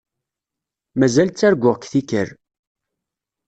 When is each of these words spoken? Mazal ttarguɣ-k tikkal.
Mazal 0.99 1.29
ttarguɣ-k 1.31 1.83
tikkal. 1.91 2.29